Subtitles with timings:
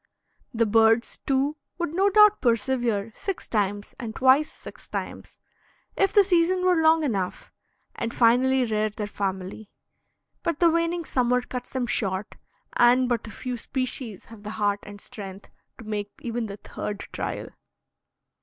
[0.51, 5.39] The birds, too, would no doubt persevere six times and twice six times,
[5.95, 7.51] if the season were long enough,
[7.93, 9.69] and finally rear their family,
[10.41, 12.35] but the waning summer cuts them short,
[12.73, 17.01] and but a few species have the heart and strength to make even the third
[17.11, 17.49] trial.